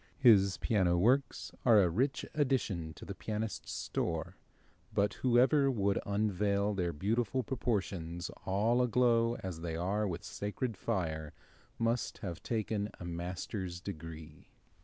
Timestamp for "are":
1.63-1.79, 9.75-10.07